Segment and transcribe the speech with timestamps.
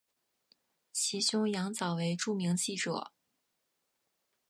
[0.91, 3.11] 其兄羊枣为著名记者。